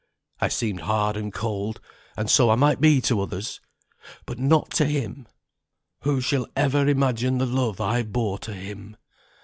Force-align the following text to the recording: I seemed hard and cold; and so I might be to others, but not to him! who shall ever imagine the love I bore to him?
I 0.39 0.47
seemed 0.47 0.79
hard 0.79 1.15
and 1.15 1.31
cold; 1.31 1.79
and 2.17 2.27
so 2.27 2.49
I 2.49 2.55
might 2.55 2.81
be 2.81 3.01
to 3.01 3.21
others, 3.21 3.61
but 4.25 4.39
not 4.39 4.71
to 4.71 4.85
him! 4.85 5.27
who 5.99 6.19
shall 6.21 6.47
ever 6.55 6.87
imagine 6.87 7.37
the 7.37 7.45
love 7.45 7.79
I 7.79 8.01
bore 8.01 8.39
to 8.39 8.53
him? 8.55 8.97